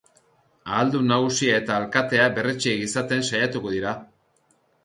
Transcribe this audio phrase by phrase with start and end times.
[0.77, 3.93] Ahaldun nagusia eta alkatea berretsiak izaten saiatuko dira.